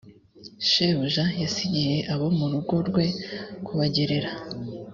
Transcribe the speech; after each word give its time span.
shebuja 0.69 1.25
yasigiye 1.41 1.95
abo 2.13 2.27
mu 2.37 2.45
rugo 2.51 2.75
rwe 2.87 3.05
kubagerera 3.65 4.31